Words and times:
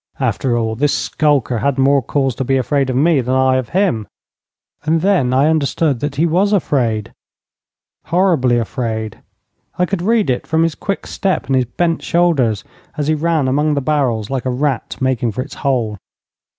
After 0.19 0.57
all, 0.57 0.75
this 0.75 0.95
skulker 0.95 1.59
had 1.59 1.77
more 1.77 2.01
cause 2.01 2.33
to 2.33 2.43
be 2.43 2.57
afraid 2.57 2.89
of 2.89 2.95
me 2.95 3.21
than 3.21 3.35
I 3.35 3.57
of 3.57 3.69
him. 3.69 4.07
And 4.83 5.01
then 5.01 5.29
suddenly 5.29 5.37
I 5.45 5.51
understood 5.51 5.99
that 5.99 6.15
he 6.15 6.25
was 6.25 6.53
afraid 6.53 7.13
horribly 8.05 8.57
afraid. 8.57 9.19
I 9.77 9.85
could 9.85 10.01
read 10.01 10.31
it 10.31 10.47
from 10.47 10.63
his 10.63 10.73
quick 10.73 11.05
step 11.05 11.45
and 11.45 11.55
his 11.55 11.65
bent 11.65 12.01
shoulders 12.01 12.63
as 12.97 13.09
he 13.09 13.13
ran 13.13 13.47
among 13.47 13.75
the 13.75 13.79
barrels, 13.79 14.31
like 14.31 14.45
a 14.45 14.49
rat 14.49 14.97
making 14.99 15.33
for 15.33 15.43
its 15.43 15.53
hole. 15.61 15.99